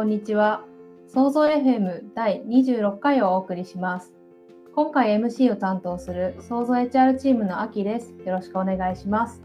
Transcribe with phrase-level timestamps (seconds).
[0.00, 0.64] こんにちは。
[1.08, 4.14] 創造 FM 第26回をお送りします。
[4.74, 8.14] 今回 MC を担当する創造 HR チームのアキです。
[8.24, 9.42] よろしくお願いします。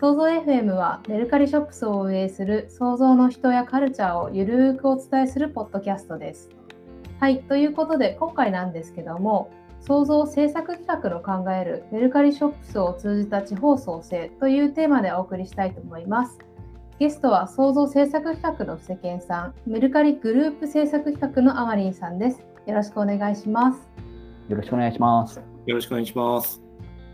[0.00, 6.48] 創造 FM はメルカリショップスを運営する創造の人やカルチャーをゆるーくお伝えするポッドキャストです。
[7.20, 9.50] はい、ということで今回なんですけども、
[9.82, 16.38] 創造制作企画の考えるメルカリショップスを通じた地方創生というテーマでお送りしたいと思います。
[16.98, 22.40] ゲストは創造制作企画の布施健さん、メルカリグループ制作企画のあまりんさんです。
[22.66, 23.88] よろしくお願いします。
[24.48, 25.40] よろしくお願いします。
[25.66, 26.60] よろしくお願いします。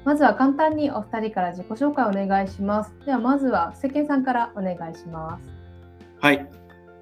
[0.06, 2.94] まずは簡単にお二人から自己紹介お願いします。
[3.04, 5.44] ではまずは布施健さんからお願いします。
[6.18, 6.48] はい、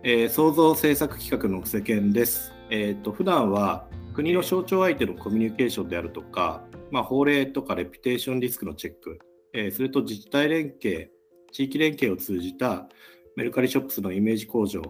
[0.03, 2.53] えー、創造制作企画の布施健です。
[2.69, 9.21] えっ、ー、と普段は国の象徴相手のコミュニケーションであるとか、まあ、法令とかレピュテーションリスクのチェック、
[9.53, 11.13] えー、それと自治体連携、
[11.53, 12.89] 地域連携を通じた
[13.37, 14.83] メルカリショップスのイメージ向上、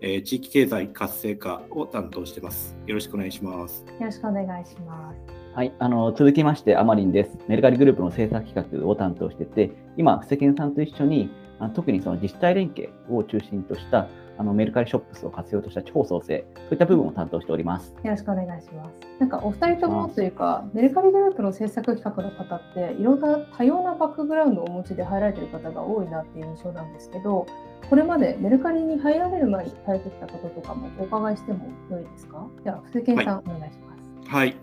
[0.00, 2.76] えー、地域経済活性化を担当しています。
[2.86, 3.84] よろしくお願いします。
[3.98, 5.18] よろしくお願いします。
[5.54, 7.36] はい、あの続きまして、あまりんです。
[7.48, 14.06] メルカリグループの制作企画を担当してて、今、布施健さんと一緒に、あの特にその自治体連携を中心とした
[14.38, 17.92] あのメルカリショップスを活用とした地方創生、そういった部分を担当しております。
[18.02, 18.90] よろしくお願いします。
[19.18, 27.46] なんかお二人ともというか、メルカリグループの制作企画の方って、いろんな多様なバックグラウンドをお持ちで入られている方が多いなっていう印象なんですけど、
[27.90, 32.46] これまでメルカリに入られる前にされてきたこととかもお伺いしてもよいですか？
[32.62, 34.30] では、布施健さん、はい、お願いします。
[34.30, 34.54] はい。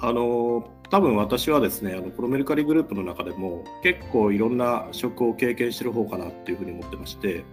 [0.00, 7.44] あの多分私はですねあのこのメルカリグループの中でも結構いろんな職を経験してる方かなっていうふうに思ってまして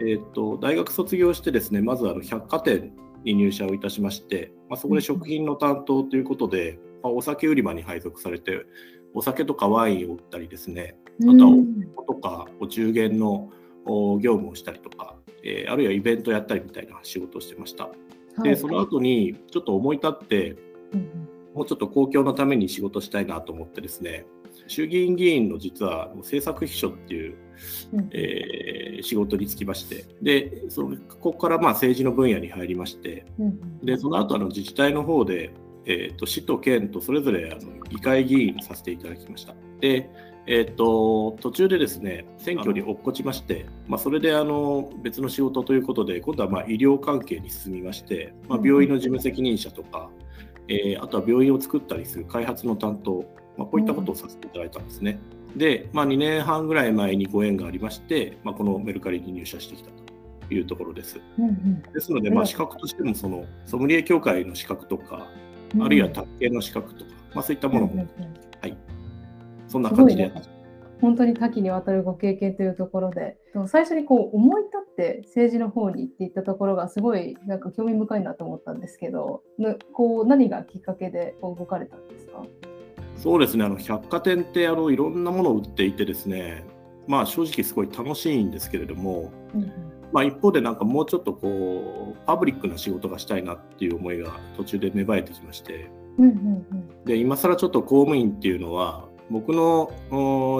[0.00, 2.92] えと大学卒業してですねまずあの百貨店
[3.24, 8.64] に入社をいたしまして、まあ、そこで食品の担当ということで、まあ、お酒売り場に配属されて
[9.14, 11.52] お酒とかワインを売ったりですねあとは
[11.96, 13.50] おとかお中元の
[14.20, 17.88] 業務をしたりとか、えー、あるいはイベントやったりみたいな仕事をしてました。
[18.42, 20.56] でその後にちょっと思い立って、
[21.58, 24.26] もうちょっと公共のために仕事したいなと思ってですね
[24.68, 27.36] 衆議院議員の実は政策秘書っていう、
[27.94, 35.50] うん、えー、仕事に就きましてでそのここからまあ政治の分野に入りまして、うん、でその後あの自治体の方で、
[35.84, 39.54] えーと、市と県とそれぞれあの議会議員させていただきました。
[39.80, 40.08] で
[40.50, 50.08] えーと、途中でですね選挙に落っこちまして、まあ、それであの別の仕事ということで今度はまあ医療関係に進みまして、まあ、病院の事務責任者とか、
[50.68, 53.24] えー、あとは病院を作ったりする開発の担当、
[53.56, 55.18] まあ、こういったことをさせていただいたんですね。
[55.56, 61.20] で、まあ、2年半ぐらい前にご縁がありまして、まあ、このメルカリに入社してきたというところです。
[61.38, 65.26] うんうん、ですので、まあ、資格としてもそのソムリエ協会の資格とか、
[65.74, 68.08] うん、あるいは卓球の資格とか、まあ、そういったものも、うんうん、
[68.60, 68.76] はい、
[69.68, 70.57] そんな感じでやってます。
[71.00, 73.36] 本当に多岐にわたるご経験というところで、
[73.66, 79.42] 最初にこう思い立って政治の方に行っていったところがすごいなんか興味深いなと思ったんですけど、
[79.92, 82.42] こう何がきっかけでこう動かれたんですか？
[83.16, 86.64] そうですね、あの百貨店ってあのいろんなものを売っていてですね、
[87.06, 89.72] まあ正直すごい楽しいんですけれども、うん、
[90.12, 99.90] まあ、一方でなんかもうちょっとこうパブリックな仕事がしたいなっていう思いが途中で芽生えてきまして、うんうんうん、で今更ちょっと公務員っていうのは僕の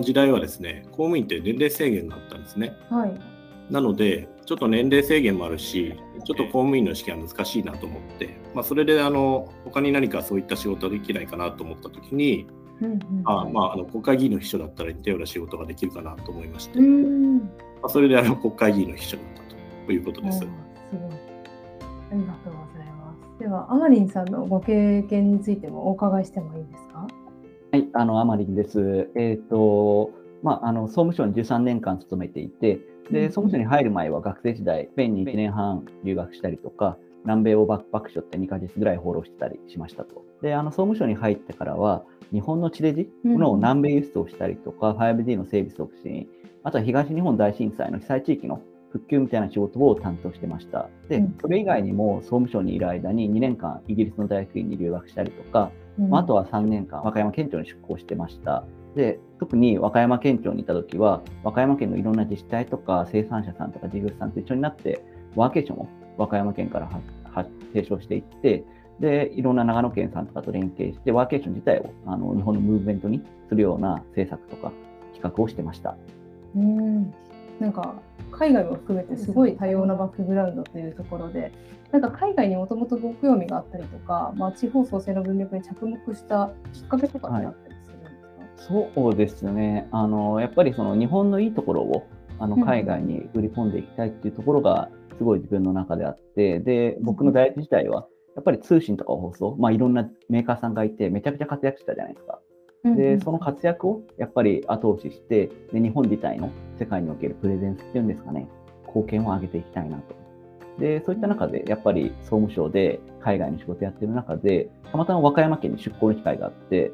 [0.03, 2.73] 時代はですね、公務員って年齢制限があったんですね。
[2.91, 12.47] はい、なので、ちょっと年齢制限もあるし、ちょっと公務員の試験は難しいなと思って、まあ、それであの他に何かそういった仕事できないかなと思ったときに、
[12.81, 17.41] うんうん、あまあ、あの国会議員の秘書だったら似たような仕事ができるかなと思いまして、ま
[17.83, 19.43] あ、それであの国会議員の秘書だった
[19.87, 20.39] ということです。
[20.39, 20.55] すごい。
[22.11, 23.39] ありがとうございます。
[23.39, 27.07] では、あまりんさんのご経験についてもお伺いしてもいいですか？
[27.79, 29.09] はい、あの、あまりんです。
[29.15, 30.11] えっ、ー、と、
[30.43, 32.81] まあ、あの、総務省に13年間勤めていて、
[33.13, 40.25] で、総務省に入る前は学生時代、スペインに1年半留学したりとか、南米をバックパックしょって2ヶ月ぐらい放浪してたりしましたと。
[40.43, 42.03] で、あの、総務省に入ってからは、
[42.33, 46.27] 日本の地デジの南米輸出をしたりとか、うん、5D の整備促進、
[46.65, 48.61] あとは東日本大震災の被災地域の
[48.91, 50.89] 復旧みたいな仕事を担当してました。
[51.09, 58.65] で、それ以外にも総務省にいる間に2年間イギリスの大学院に留学したりとか、うん、あとは3年間和歌山県庁に出向してました。
[58.95, 65.05] で特に和歌山県庁にいた時は和歌山県のいろんな自治体とか生産者さんとか事業者さんと一緒になって
[65.37, 66.91] ワーケーションを和歌山県から
[67.73, 68.65] 提唱していって
[68.99, 74.73] でいろんな長野県さんとかと連携してワーケーション自体をあの日本のムーブメントにするような政策とか
[75.15, 75.97] 企画をしてました。
[76.57, 77.15] うん
[77.61, 77.95] なんか
[78.31, 81.53] 海外も含めてすごい多様なバックグラウンドというところで、
[81.91, 92.07] なんか海外にもともとご興味があったりとか、まあ、地方創生の文脈に着目したきっかけとかってあったりするんですか、はい、そうですねあの、やっぱりその日本のいいところを
[92.39, 102.39] あの海外に売り込んでいきたいっていうところがすごい自分の中であって、で、僕の大学自体は、やっぱり通信とか放送、まあ、いろんなメーカーさんがいて、めちゃくちゃ活躍したじゃないですか。
[102.85, 108.49] で、その活躍をやっぱり後押しして、で日本自体の世界におけるプレゼンスっていうんですかね、
[108.87, 110.15] 貢献を上げていきたいなと。
[110.79, 116.93] で、そういった中で、やっぱり総務省で海外の仕事やってる中で、たまたま和歌山県に出向の機会があって、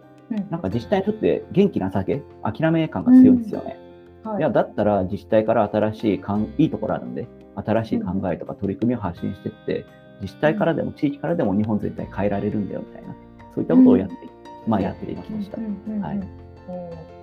[0.51, 3.79] なんか自治体にとって元気な酒、諦め感が強いんですよね。
[4.25, 4.31] うん。
[4.33, 9.85] はい、いや、だったら自治体から新しいかんいいところあるんで、新しい考えとか取り組みを発信していって、
[10.23, 13.15] 自治体からでも地域からでも日本全体変えられるんだよみたいな、
[13.55, 14.31] そういったことをやって、うん、
[14.67, 15.59] まあやっていました。
[15.59, 16.21] はい。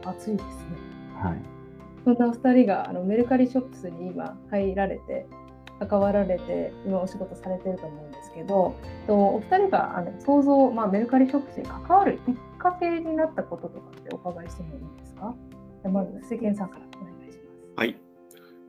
[0.06, 0.78] 熱いですね。
[1.16, 1.38] はい。
[2.04, 5.28] そんなお二人があのメルカリショップスに今入られて、
[5.80, 8.76] 関わられて今お仕事されてると思うんですけど、
[9.08, 15.36] とお二人があの想像、まあ、メルカリショップスに関わるきっかけになったこととかってお伺いしてもいいですか？
[15.90, 17.50] まず世間さんからお願いします。
[17.76, 17.98] はい。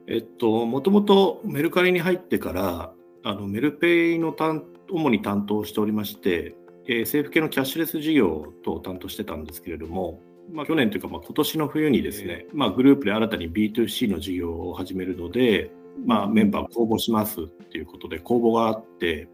[0.07, 2.93] えっと、もともとメルカリに入ってから、
[3.23, 6.55] あのメルペイの担主に担当しておりまして、
[6.85, 10.21] えー、政府系のキャッシュレス事業と担当してたんですけれども、
[10.51, 15.71] まあ、去年というか、まあ、今年の冬にですね、まあ、グループで新たに B2C の事業を始めるので、
[16.05, 19.29] まあ、メンバー公募しますっていうことで公募があって、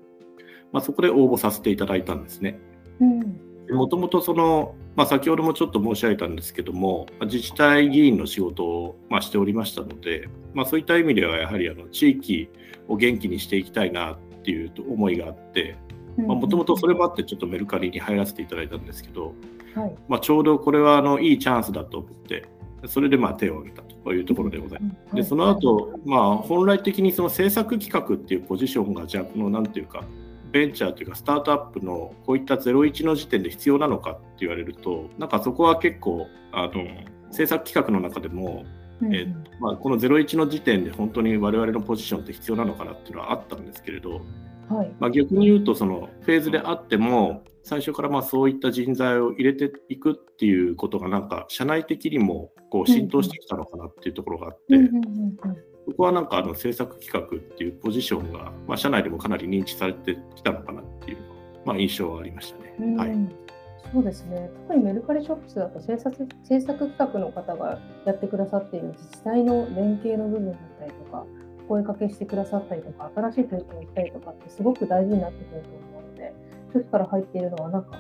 [0.72, 2.60] まあ、そこで応募させていただいたんですね。
[3.72, 12.50] もともとその、まあ、先ほどもちょっと申し上げたんですけども、自治体議員の仕事を、まあ、しておりましたので、まあ、そういった意味ではやはりあの地域
[12.88, 15.78] を元気にしていきたいなっていう思いがあって、
[16.28, 19.34] もともとそれもあってちょっとメルカリに入らせていただいたんですけど、
[19.76, 22.46] はい、まあ、ちょうどこれはあのいいチャンスだと思って、
[22.88, 25.16] それでまあ手を挙げたというところでございます。
[25.16, 30.04] で、その後、まあ、本来的にその制作企画っていうポジションが、じゃあ、このなんていうか、
[30.52, 36.72] ベンチャーというか、スタートアップのこういった01の時点で必要なのかって言われると、なんかそこは結構、あの
[37.32, 38.66] 制作企画の中でも、
[39.14, 39.28] え
[39.60, 44.22] まあ、この01の時点で本当に我々のポジションって必要なのかなっていうのはあったんですけれど、
[44.70, 54.76] はい、まあ、逆に言うとそのフェーズであっても最初からまあそういった人材を入れていくっていうことがなんか社内的にもこう浸透してきたのかなっていうところがあって、
[55.88, 61.18] そこはなんかあの制作企画っていうポジションが、まあ、社内でもかなり認知されてきたのかなっていう、
[61.66, 62.96] まあ、印象はありましたね。
[62.96, 63.50] はい。
[63.92, 64.50] そうですね。
[64.68, 71.26] 特にメルカリショップスだと制作制作企画の方がやってくださっている自治体の連携の部分だったりとか
[71.70, 76.34] 声かけしてくださったりとか、新しい取り組みをしたりとかってすごく大事になってくると思うので、
[76.74, 77.98] 初期から入っているのはなんかこ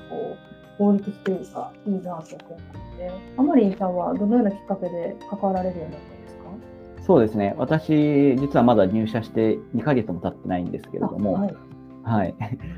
[0.79, 7.03] う、合理的というか、いいなと思ったので、あまりんさんはどのようなきっかけで関わられるようになったんですか？
[7.05, 11.55] そうですね、私、実はまだ入社して2ヶ月も経ってないんですけれども、はい、
[12.03, 12.35] はい、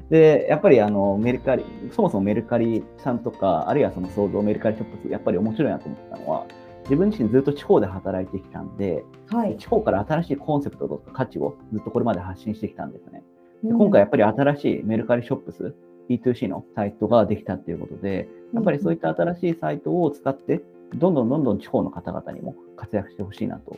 [0.10, 6.46] でやっぱりあのメルカリ、そもそもメルカリさんとか、あるいはその創造メルカリショップス、やっぱり面白いなと思ったのは、
[6.92, 13.24] 自分自身ずっと地方で働いてきたんで、はい、地方から新しいコンセプトとか価値をずっとこれまで発信してきたんですね。
[13.64, 15.74] で今回やっぱり新しいメルカリショップス、
[16.10, 20.62] B2C のサイトができたっていうことで、やっぱりそういった新しいサイトを使って、
[20.96, 23.78] どんどんどんどん地方の方々にも活躍してほしいなと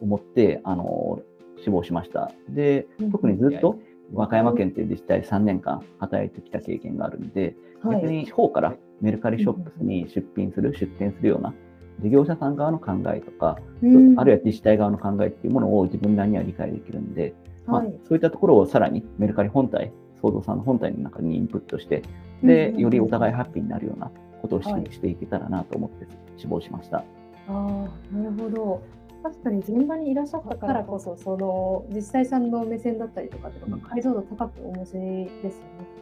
[0.00, 1.20] 思って、あの、
[1.62, 2.32] 志望しました。
[2.48, 3.78] で、特にずっと
[4.14, 11.52] 和歌山県っていう自治体3年間働いてきた経験があるんで、逆に地方からメルカリショップスに出品する、出店するような
[12.00, 17.34] 事業者さん側の考えとか、うん、あるいは自治体側の考えっていうものを自分らには理解できるんで、
[17.66, 22.02] はい、まあ、そういったところをさらにメルカリ本体、創造さんの本体の中にインプットして、
[22.42, 24.10] で、よりお互いハッピーになるような
[24.42, 26.98] ことをしていけたらなと思って志望しました。
[26.98, 27.06] はい、
[27.48, 28.82] あなるほど。
[29.24, 35.30] 確かに現場にいらっしゃったからこそ、その自治体さんの目線だったりとかとか解像度高くお持ちですよね。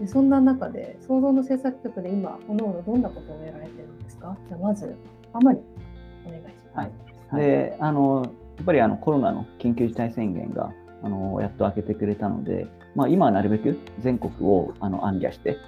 [0.01, 4.37] でそんな中で、創造の制作局で今、おのおのどんなことをやられてるんですか？
[4.49, 4.97] じゃあまず、
[5.33, 5.61] あまり
[6.27, 6.91] お願いします。
[7.31, 8.25] はい、であの
[8.57, 15.59] やっぱりあのコロナの緊急事態宣言があのやっと明けてくれたので、まあ、今はなるべく全国をあの暗記して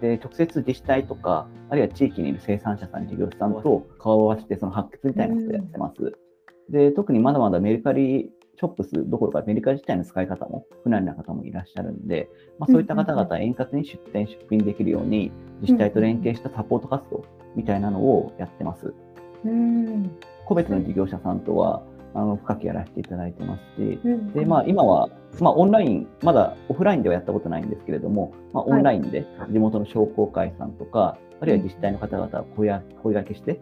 [0.00, 6.18] で直接自治体とかあるいは地域にいる生産者さん事業者さんと顔を合わせてその発掘みたいなことをやってます。
[6.68, 12.28] で特にまだまだメルカリショップスどころかメルカリ自体の使い方も不慣れな方もいらっしゃるんで、
[12.58, 17.24] まあ、そういった方々円滑に出店出品できるように自治体と連携したサポート活動
[17.56, 18.94] みたいなのをやってます。
[19.44, 20.10] うん
[20.46, 21.82] 個別の事業者さんとは
[22.14, 23.98] あの深くやらせていただいてますし、
[24.34, 25.08] でまあ、今は、
[25.40, 33.60] まあ、オンライン、まだオフラインではやったことないんですけれども、まあ、オンラインで地元の商工会さんとか、あるいは自治体の方々を声がけして、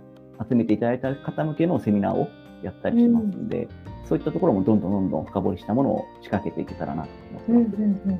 [0.48, 2.28] 集めていただいた方向けのセミナーを
[2.62, 3.66] やったりしますので、う
[4.04, 7.54] ん、そういったところもどんどんどんどん深掘りしたものを仕掛けていけたらなと思ってます。
[7.54, 8.18] うんうんうんうん、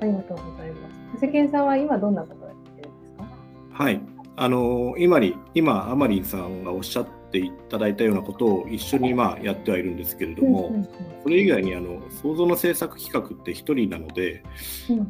[0.00, 1.20] ありがとうございます。
[1.20, 3.24] 世間さんは今どんなことをやってるんですか？
[3.72, 4.00] はい。
[4.36, 10.72] あの今に今、アマリンさんがおっしゃっっていただいたようなことを一緒にまあやってはいるんですけれども、
[11.22, 14.42] それ以外にあの創造の制作企画って1人なので、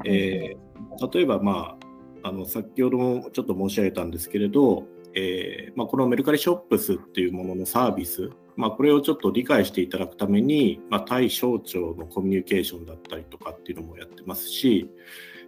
[0.04, 1.76] えー、例えば、ま
[2.24, 4.84] あ、あの先ほどもちょっと申し上げたんですけれど、
[5.20, 14.88] えーまあ、このメルカリショップスっていうもののサービス、まあ、これをちょっと理解していただくために、まあ、対省庁のコミュニケーションだったりとかっていうのもやってますし、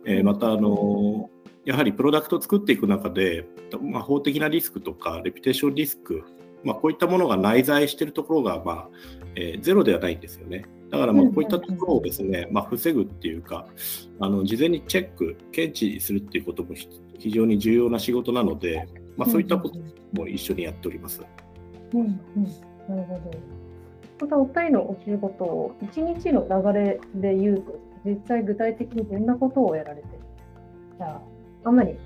[0.05, 1.31] えー、またあの
[1.65, 3.47] やはりプロダクトを作っていく中で、
[3.81, 6.25] まあ、法的なリスクとかレピュテーションリスク、
[6.65, 8.89] まあ、こういったものが内在しているところが、まあ
[9.37, 10.65] えー、ゼロではないんですよね。
[10.91, 13.69] だからまあこういったところをですね、まあ、防ぐっていうか
[14.19, 16.75] あの事前にチェック検知するっていうことも
[17.17, 18.89] 非常に重要な仕事なので、
[19.21, 19.79] まあ、そういったこと
[20.15, 21.23] も一緒にやっております。
[21.93, 22.09] うんうん、
[22.89, 23.31] なるほど。
[24.23, 30.19] またお二人のお仕事を一日の流れで言うと実際具体的にどんなことをやられてる？
[30.99, 31.97] じゃああまり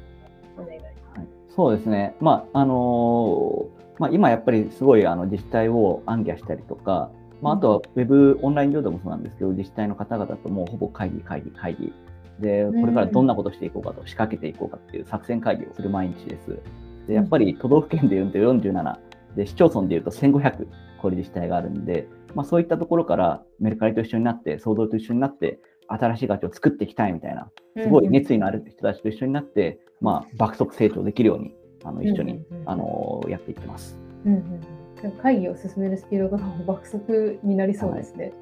[0.59, 0.85] お願いし
[1.17, 1.55] ます。
[1.55, 2.17] そうですね。
[2.21, 11.93] まああのー、まあ、今やっぱりすごいあの自治体を暗記したりとか、まあ、あとはウェブオンライン上でもそうなんですけど、自治体の方々ともうほぼ会議、会議、会議。
[12.41, 16.59] で、これからどんなことしていこうかと、仕掛けていこうかっていう作戦会議をする毎日です。
[17.07, 18.97] で、やっぱり都道府県でいうと47、
[19.37, 20.67] で、市町村でいうと1500、
[21.01, 27.51] これ自治体があるんで、まあ、そういったところからメルカリと一緒になって、創造と一緒になって、新しい価値を作っていきたいみたいな、
[27.83, 33.99] すごい熱意のある人たちと一緒になって、まあ、爆速成長できるように、あの一緒に、あのやっていってます。
[34.25, 34.61] うん
[35.05, 38.25] うん、会議を進めるスピードが 爆速になりそうですね。
[38.27, 38.35] はい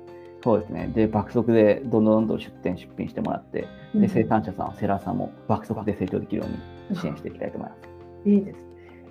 [0.44, 0.90] そうですね。
[0.92, 6.48] で、爆速でどんどんどんどん出店、出品してもらって、で、生産者さん、セラーさんも爆速で成長できるよ
[6.90, 7.91] うに支援していきたいと思います。
[8.24, 8.62] いいですね。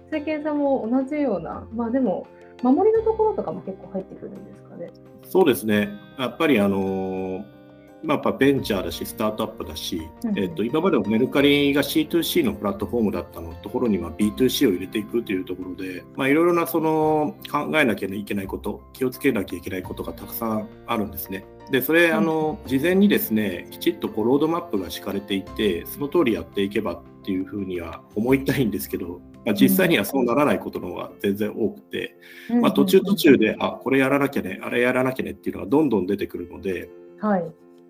[0.06, 2.28] 政権さんも同じような、まあでも、
[2.62, 4.92] 守りのところとかも結構入ってくるんですかね。
[5.24, 5.90] そうですね。
[6.20, 7.62] やっぱりあのー
[8.04, 21.46] まあ、やっぱベンチャーだし、スタートアップだし、うん、えっと、今までのメルカリが C2C のプラットフォームだったのところに B2C を入れていくというところで、まあ、いろいろなその考えなきゃいけないこと、気をつけなきゃいけないことがたくさんあるんですね。
[21.70, 32.16] で、それ、うん、あの、事前にですね、きちっとこうロードマップが敷かれていて、その通りやっていけばっていうふうには思いたいんですけど、まあ、実際にはそうならないことの方が全然多くて、
[32.62, 37.44] まあ、途中途中で、あ、これやらなきゃね、あれやらなきゃねっていうのがどんどん出てくるので、はい。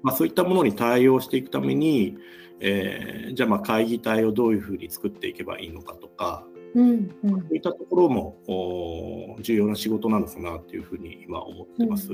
[0.04, 2.18] まあ、そういったものに対応していくために、
[2.60, 6.46] えー、じゃあまあ会議体をどういうふうに作っていけばいいのかとか、
[6.76, 6.90] うん
[7.24, 12.10] うん、そういったところも重要な仕事なのかなというふうに今思ってます。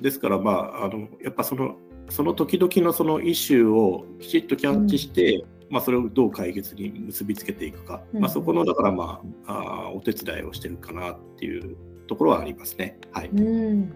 [0.00, 1.76] ですから、まあ、あのやっぱその
[2.08, 12.98] その時々のそのイシューをきちっとキャッチして、うん、まあ、それをどう解決に結びつけていくか、うん、まあ、そこのだから、まあ、あお手伝いをしてるかなっていうところはありますね。
[13.12, 13.92] はい、うん。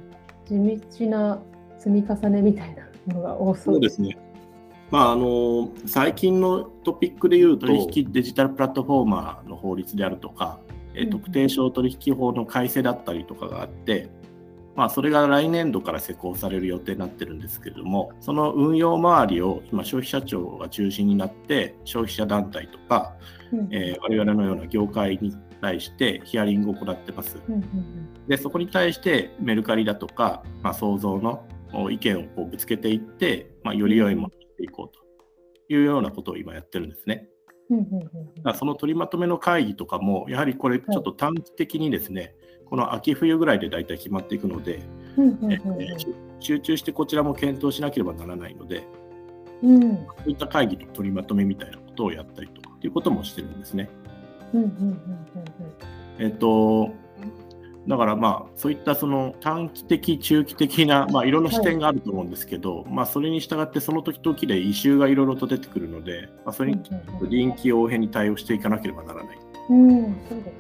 [0.47, 0.59] 地
[0.99, 1.43] 道な
[1.79, 3.81] 積み重ねみたいなのが多そう。
[3.81, 4.19] ですね。
[4.91, 10.59] まあ、あの最近のトピックでいうと、取引デジタルプラットフォーマーの法律であるとか、
[10.97, 14.11] うん、特定商取引法の改正だったりとかがあって、
[14.77, 23.15] まあ、それが来年度から施行される予定になってるんですけれども、その運用周りを今、消費者庁が中心になって、消費者団体とか、
[23.53, 27.39] うん、えー、我々のような業界に対してヒアリングを行ってます。
[27.49, 31.47] うんうんうん、でそこに対してメルカリだとか、まあ、創造の
[31.91, 35.01] 意見をこうぶつけていって、まあ、より良いものにしていこうと
[35.73, 37.29] いうようなことを今やってるんですね。
[38.43, 42.35] だその取りまとめの会議とかも、やはりこれ、ちょっと短期的にですね、
[42.71, 44.81] この秋冬ぐらいで大体決まっていくので、
[46.39, 48.87] 集中してこちらも検討しなければならないので、
[49.63, 53.91] うん、そういった会議の取りまとめみたいなことをやったりとかっていうこともしてるんですね。
[56.19, 56.93] えっと、
[57.89, 66.81] だからまあそういったその短期的、中期的な、まあ、いろんな視点があると思うんですけど、はい、まあ、それに従ってその時々で異臭がいろいろと出てくるので、まあ、それに
[67.29, 69.39] 臨機応変に対応していかなければならない。
[69.71, 70.55] うん、そうで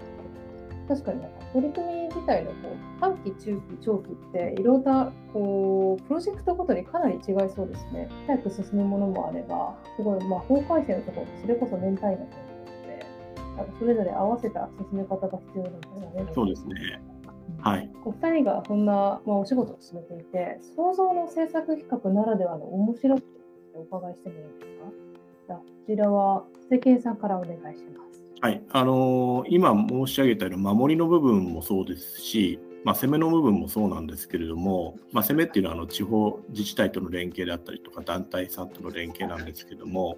[0.89, 7.23] す確かに取り組み自体のこう短期、中期、長期っていろんなこうプロジェクトごとにかなり違い
[7.55, 8.09] そうですね。
[8.27, 12.45] 早く進むものもあれば、すごいまあ法改正のところそれこそ年単位だと思
[13.59, 15.89] うので、それぞれ合わせた進め方が必要なんだ
[16.21, 16.33] よね。
[16.33, 16.75] そうですね。
[17.59, 23.25] はい、お二人がこんな、まあ、お仕事を進めていて、創造の制作企画ならではの面白さ
[23.75, 24.67] をお伺いしてもいいですか？
[25.49, 28.10] じゃこちらは、世間さんからお願いします。
[28.41, 28.63] はい。
[28.71, 40.17] あのー、今申し上げたような守りの部分もそうですし、まあ、攻めの部分もそうなんですけれども、まあ、攻めっていうのはあの地方自治体との連携であったりとか団体さんとの連携なんですけども、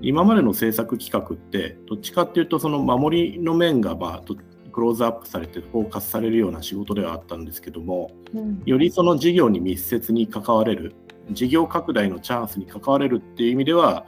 [0.00, 10.94] 今までの政策企画ってどっちかっていうとその守りの面がまあクローズアップされてフォーカスされるような仕事ではあったんですけども、うん、よりその事業に密接に関われる
[11.30, 14.06] 事業拡大のチャンスに関われるっていう意味では、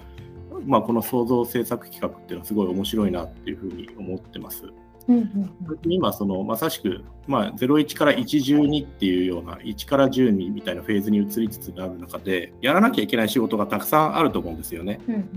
[0.67, 4.65] まあ、この創造政策企画っていうのはすごい面白いなっていうふうに思ってます。
[5.07, 5.51] うんうん
[5.87, 15.01] 今そのまさしく、まあ、01から112っていうような1から10みたいなフェーズに移りつつある中でやらなきゃいけない仕事がたくさんあると思うんですよね。
[15.07, 15.29] うん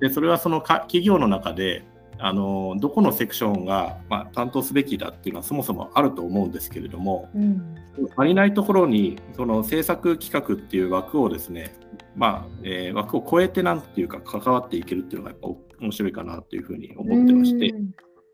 [0.00, 1.84] でそれはそのか企業の中で
[2.18, 7.76] あのどこのセクションが、まあ、担当すべきだっていうのはそもそもあると思うんですけれどもうん
[8.16, 11.74] 足りないところにその制作企画っていう枠をですね、
[12.16, 15.48] まあえー枠を超えてなんていうか関わっていけるっていうのがやっぱ
[15.80, 17.70] 面白いかなというふうに思ってまして。
[17.70, 17.90] うんうんうん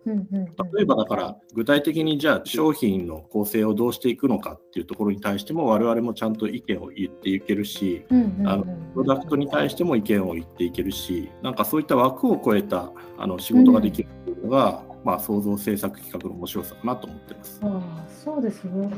[0.06, 8.14] 例えばだから具体的にじゃあ商品の構成をどうしていくのかっていうところに対しても我々もちゃんと意見を言っていけるしプ
[8.95, 17.61] ロダクトに対しても意見を言っていけるしなんかそういった枠を超えたあの仕事ができるっていうのが、まあ、創造制作企画の面白さかなと思ってます。
[17.64, 18.88] ああそうですね。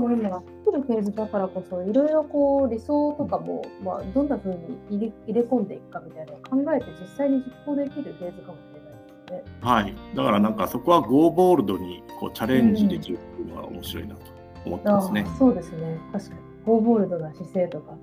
[0.00, 9.56] 確かにしかも今、作るフェーズだからこそ、いろいろこう理想とかも、まあ、どんな風に入れ入れ込んでいくかみたいなのを考えて実際に実行できるフェーズかもしれないですね。
[9.60, 14.20] はい、だからなんかそこはゴーボールドにこうチャレンジできるっていうのは面白いなと
[14.66, 15.24] 思ってますね。
[15.26, 15.98] ああそうですね。
[16.12, 16.40] 確かに。
[16.66, 17.94] ゴーボールドな姿勢とか、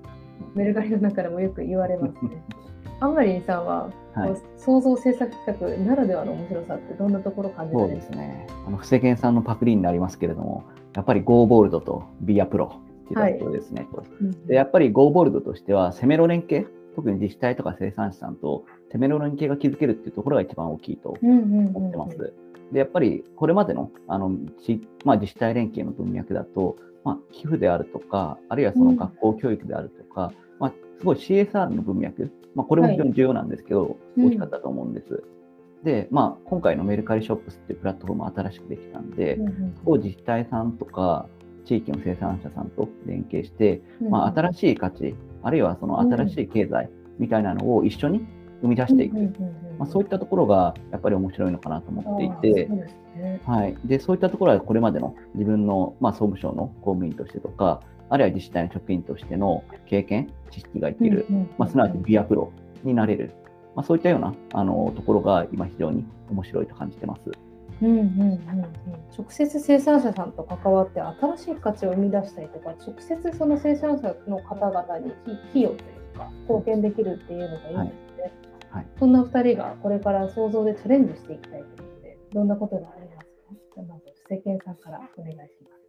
[0.55, 2.41] メルカリの中でもよく言われますね。
[2.99, 8.15] アンマリンさんは、はいこう創造制作企画ならではの面白さってどんなところを感じらそうれますか？
[8.15, 8.47] ですね。
[8.67, 12.71] あの、布施健さんのパクリになりますけれども、やっぱり Go ボールドと Be a Pro っ
[13.07, 13.87] ていうところですね。
[14.19, 22.33] うんでやっぱり Go ボールドとしては、攻めの連携、特に自治体とか生産者さんと攻めの連携が築けるっていうところが一番大きいとうんうんうん思ってます。
[22.71, 24.31] で、やっぱりこれまでのあの、
[24.63, 34.27] ちまあ、自治体連携の文脈だと、まあ、寄付であるとか、あるいはその学校教育であるとか、まあ、すごい CSR の文脈、まあ、これも非常に重要なんですけど、うん。
[34.27, 35.23] 大きかったと思うんです。
[35.83, 41.27] で、まあ、今回のメルカリショップスっていうプラットフォーム新しくできたんで、うんうんそこを自治体さんとか、
[41.65, 48.25] 地域の生産者さんと連携して、うんまあ、新しい価値、あるいはその新しい経済みたいなのを一緒に
[48.61, 52.67] 生み出していく、うんうんうんまあ、そういったところがやっぱり面白いのかなと思っていて。
[52.67, 53.41] そう、ね。
[53.45, 62.51] はい、でそういったところはこれまでの自分の、まあ、総務省の公務員としてとか、あるいは自治体の職員としての経験、知識が生きる、うんうんうんまあ、すなわちビアプロ
[62.83, 63.33] になれる、
[63.75, 67.31] まあ、そういったようなあのところが今非常に面白いと感じてます。
[67.81, 68.37] うんうんうんうん、
[69.17, 75.11] 直接生産者さんと関わって新しい価値を生み出したりとか直接その生産者の方々に
[75.49, 75.77] 費用とい
[76.13, 78.31] うか貢献できるっていうのがいいですね。
[78.69, 83.27] はいそんな2人がこれから想像でチャレンジしていきたいということでどんなことがあります
[83.75, 83.81] か？
[83.81, 85.80] まず世間さんからお願いします。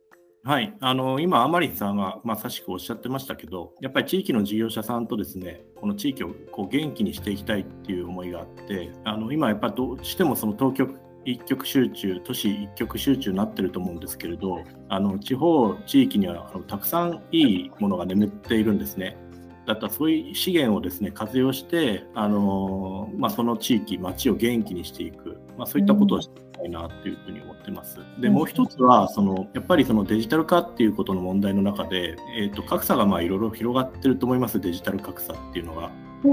[0.44, 10.88] はい、あの今、甘利さんがまさしくおっしゃってましたけど、やっぱり地域の事業者さんとですね、この地域をこう元気にしていきたいっていう思いがあって、あの今、やっぱりどうしてもその東京
[11.24, 19.16] 一極集中、都市一極集中になってると思うんですけれど、あの地方、地域にはあのたくさんいいものが眠っているんですね。
[19.64, 26.20] だったらそういう資源をですね活用して、あのまあ、その地域、町を元気にしていく、まあ、そういったことを
[26.62, 27.98] たいなというふうに思ってます。
[28.18, 35.90] でもう一つはそのやっぱりそのデジタル化っていうことの問題の中で、えー、と格差がまあいろいろ広がってると思いますデジタル格差っていうのが。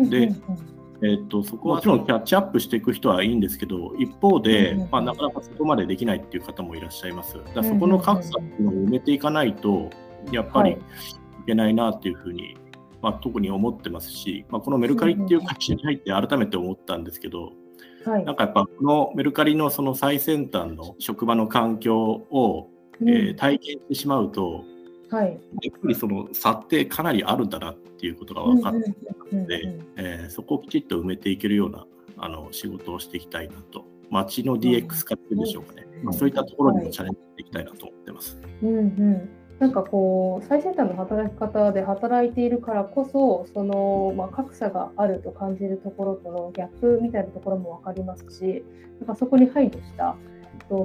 [0.09, 0.31] で
[1.01, 7.37] えー、とそこはもちろんキャッチアップしていく人はいいんですけど一方で、うんうんまあ、なかなかそこまでできないっていう方もいらっしゃいます。
[7.55, 9.89] だそこの格差っていうのを埋めていかないと
[10.31, 10.77] やっぱりい
[11.45, 12.57] けないなっていうふうに、
[13.01, 17.53] まあ、特に思ってますし、まあ、このメルカリっていう会社に入って改めて思ったんですけど、
[18.05, 18.25] はい。
[18.25, 22.69] なんかやっぱこのメルカリのその最先端の職場の環境を、
[23.01, 24.65] えー体験してしまうと、
[25.09, 25.39] はい。
[25.61, 28.77] やっぱりその差ってかなりあるんだなっていうことが分かって、
[29.31, 31.85] うんうんでえーそこをきちっと埋めていけるような
[32.17, 38.37] あの仕事をしていきたいなと、街の DX 化っていうんでしょうかね、うんまあ、そういったところにもチャレンジしていきたいなと思ってます。
[38.61, 48.63] うんうん、なんかこう最先端の働き方で働いているからこそその、まあ、格差があると感じるところとのギャップみたいなところも分かりますし
[48.99, 50.15] なんかそこに配慮した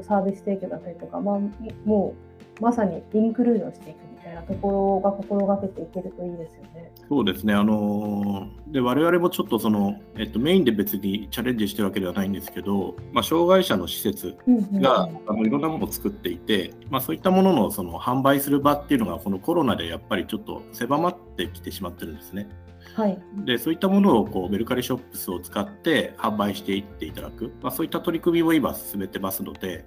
[0.03, 1.39] サービス提供だったりとか、まあ、
[1.85, 2.15] も
[2.61, 6.93] うまさにインクルージョンしていくたいなところが心がけていけるといいですよね。
[7.09, 14.37] そうですね、あのーで我々もちょっとその、えっと、メインで別にチャレンジしてるわけではないんですけど、まあ、障害者の施設
[14.73, 22.49] が、あのいろんなものを作っていて、まあ、そういったもののその販売する場っていうのがこのコロナでやっぱりちょっと狭まってきてしまってるんですね。
[22.97, 23.17] はい。
[23.45, 29.85] でそういったものをこうメルカリショップスを使って販売していっていただく、まあ、そういった取り組みを今進めてますので、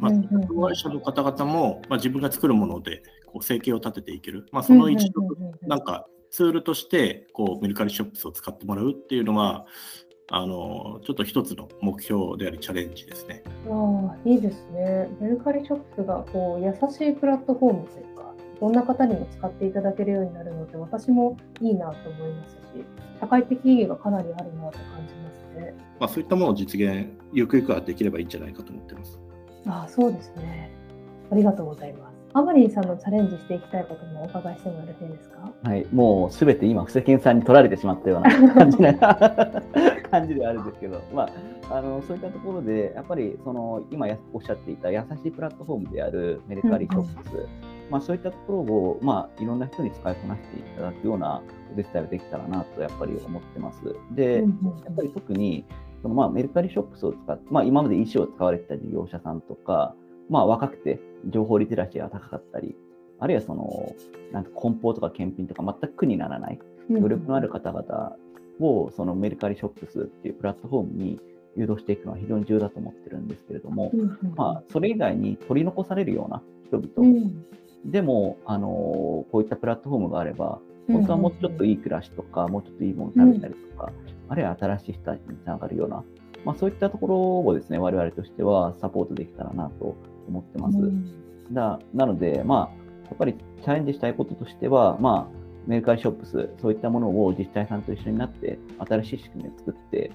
[0.00, 3.02] まあ、者の方々も、まあ、自分が作るもので
[3.32, 5.22] こう生計を立てていける、まあ、その一度
[5.66, 9.66] なんかツールとしてこうメルカリショップスを使ってもらうっていうのは
[10.32, 13.42] あのちょっと一つの目標でありチャレンジですね。
[13.68, 15.08] ああ、いいですね。
[15.20, 22.58] メルカリショップがこう優しいプラットフォームというか、どんな方にも使っていただけるようになるので、私もいいなと思いますし、
[23.18, 25.40] 社会的意義がかなりあるなと感じますね。
[25.60, 25.74] ね。
[25.98, 29.18] まあ、そういったものを実現、ゆくゆくはできればいいんじゃないかと思ってます。
[29.66, 30.70] あそうですね。
[31.30, 32.09] ありがとうございます。
[32.32, 35.52] アマリンさんのチャレンジしていきたいこともお伺いしてもよろしいですか？
[35.64, 38.94] はい、もうすべて今、布施健さんに取られてしまったような感じな
[40.10, 41.28] 感じではあるんですけど、 ま
[41.68, 47.46] あ、あのそういったところで、やっぱりその今おっしゃっていた優しいプラットフォームであるメルカリショップス、うんうん、
[47.90, 53.82] まあ、そういったところを、まあ、いろんな人に使いこなしていただくようなお手伝いができたらなとやっぱり思ってます。
[54.12, 54.42] で、や
[54.92, 55.64] っぱり特に
[56.00, 59.96] そのまあメルカリショップスを使って、まあ、今まで EC を使われてた事業者さんとか、
[60.30, 62.76] まあ、若くて情報リテラシーが高かったり、
[63.18, 63.94] あるいはその、
[64.32, 68.16] なんか梱包とか検品とか全く苦にならない、努力のある方々
[68.60, 71.20] を、そのメルカリショップスっていうプラットフォームに
[71.56, 73.92] 誘導していくのは非常に重要だと思ってるんですけれども、
[74.36, 77.30] まあ、それ以外に取り残されるような人々、
[77.84, 83.92] でも、あのこういったプラットフォームがあれば、本当はもうちょっといい暮らしとか、もうちょっといいもの食べたりとか、
[84.28, 86.04] あるいは新しい人たちにつながるような、
[86.44, 89.96] まあ、そういったところをですね、我々としてはサポートできたらなと
[90.30, 90.78] 思ってます。
[91.52, 100.12] だなので、まあ、やっぱりチャレンジしたいこととしては、まあ、メルカリショップス、そういったものを自治体さんと一緒になって、新しい仕組みを作って、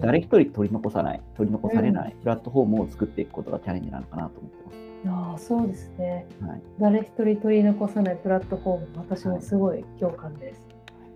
[0.00, 4.84] 誰一人取り残さない、取り残されないプラットフォームを作っていくことがチャレンジなのかなと思ってます。
[5.06, 10.62] あそうですね、はい、誰一人取り残さないプラットフォーム、私もすごい共感です。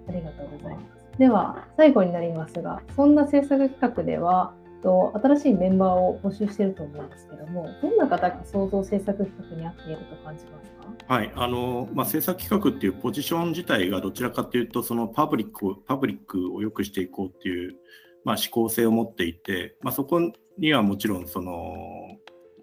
[0.06, 1.18] はい、ありがとうございます。
[1.18, 10.70] では、最後になりますが、そんな制作企画では、と新しいメンバーを募集していると思うんですけども、どんな方が創造制作企画に合っていると感じます
[11.06, 17.76] か、はいあのまあ、制作企画っていうポジション自体がどちらかというと、そのパブリックパブリックを良くしていこうっていう、
[18.24, 20.20] まあ、思考性を持っていて、まあ、そこ
[20.58, 21.74] にはもちろんその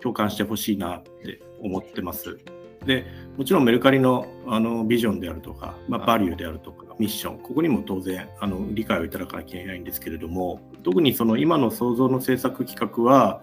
[0.02, 2.38] 共感してほしいなって思ってます。
[2.86, 13.42] でもちろんメルカリのあのビジョンであるとか、まあ、バリューであるとか、ミッション、ここにも当然あの理解をいただかなきゃいけないんですけれども、特にその今の創造の制作企画は、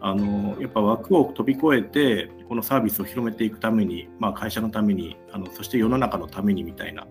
[0.00, 7.06] あのやっぱ枠を飛び越えて、このサービスを広めていくために、まあ、会社のためにあの、そして世の中のためにみたいな、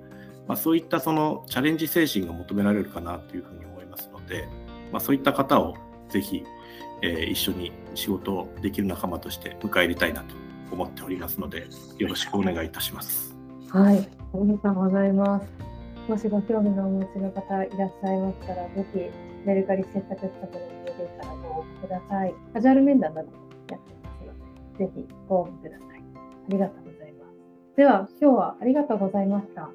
[0.48, 4.48] まあ、そういったそのチャレンジ精神が求められるかなというふうに思いますので、
[4.92, 5.76] まあ、そういった方を
[6.10, 6.44] ぜひ、
[7.02, 10.36] えー、一緒に仕事をできる仲間として迎え入れたいなと
[10.72, 13.36] 思っておりますので、よろしくお願いいたします。
[13.70, 14.00] はい、あ
[14.36, 15.73] りがとうございます。
[16.08, 19.10] もしご興味のお持ちの方いらっしゃいましたら、ぜひ
[19.46, 22.34] メルカリ制作企画の見えからご応募ください。
[22.54, 23.38] カジュアル面談なども
[23.70, 25.90] やってますので、ぜひご応募ください。
[25.90, 27.78] ありがとうございます。
[27.78, 29.70] では、今日はありがとうございました。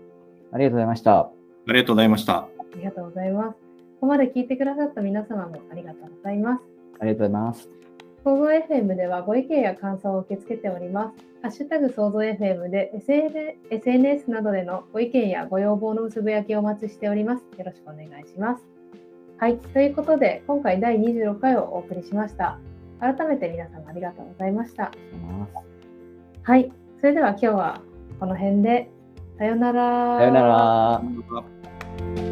[0.53, 1.19] ありがとうございました。
[1.19, 1.33] あ
[1.67, 2.35] りがとうございました。
[2.37, 3.59] ありがとうございます。
[3.59, 6.63] ここまで聞いてくださった皆様もありがとうございます。
[7.01, 7.88] ありがとうございます。
[8.29, 11.25] 創造 FM ではご意見や感想を受け付けております。
[11.41, 12.93] ハッシュタグ創造 FM で
[13.71, 17.45] SNS などでのご意見やご要望のつぶやきをお待ちしております。
[17.57, 18.63] よろしくお願いします。
[19.39, 22.59] はい、ということで今回第26回をお送りしました。
[23.01, 24.93] 改めて皆様ありがとうございました。
[26.43, 27.81] はい、それでは今日は
[28.21, 28.91] この辺で
[29.39, 30.19] さよなら。
[30.19, 32.28] さよなら。